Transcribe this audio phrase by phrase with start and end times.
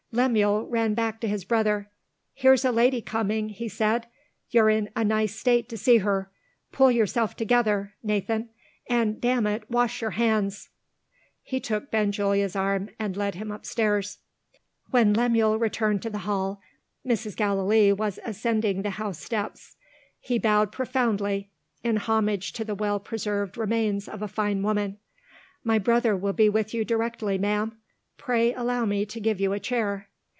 [0.13, 1.89] Lemuel ran back to his brother.
[2.33, 4.07] "Here's a lady coming!" he said.
[4.49, 6.29] "You're in a nice state to see her!
[6.73, 8.49] Pull yourself together, Nathan
[8.89, 10.67] and, damn it, wash your hands!"
[11.41, 14.17] He took Benjulia's arm, and led him upstairs.
[14.89, 16.59] When Lemuel returned to the hall,
[17.07, 17.37] Mrs.
[17.37, 19.77] Gallilee was ascending the house steps.
[20.19, 21.51] He bowed profoundly,
[21.85, 24.97] in homage to the well preserved remains of a fine woman.
[25.63, 27.77] "My brother will be with you directly, ma'am.
[28.17, 30.07] Pray allow me to give you a chair."